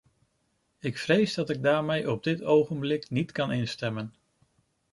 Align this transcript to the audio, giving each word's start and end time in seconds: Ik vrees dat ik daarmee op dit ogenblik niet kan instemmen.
Ik 0.79 0.97
vrees 0.97 1.33
dat 1.33 1.49
ik 1.49 1.63
daarmee 1.63 2.11
op 2.11 2.23
dit 2.23 2.43
ogenblik 2.43 3.09
niet 3.09 3.31
kan 3.31 3.51
instemmen. 3.51 4.15